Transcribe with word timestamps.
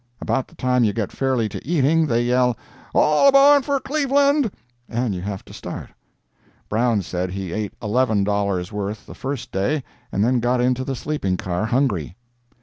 About 0.19 0.47
the 0.47 0.55
time 0.55 0.83
you 0.83 0.93
get 0.93 1.11
fairly 1.11 1.47
to 1.47 1.63
eating, 1.63 2.07
they 2.07 2.23
yell, 2.23 2.57
"All 2.91 3.27
aboard 3.27 3.63
for 3.65 3.79
Cleveland!" 3.79 4.51
and 4.89 5.13
you 5.13 5.21
have 5.21 5.45
to 5.45 5.53
start. 5.53 5.91
Brown 6.69 7.03
said 7.03 7.29
he 7.29 7.53
ate 7.53 7.75
eleven 7.83 8.23
dollars' 8.23 8.71
worth 8.71 9.05
the 9.05 9.13
first 9.13 9.51
day 9.51 9.83
and 10.11 10.23
then 10.23 10.39
got 10.39 10.59
into 10.59 10.83
the 10.83 10.95
sleeping 10.95 11.37
car 11.37 11.67
hungry. 11.67 12.15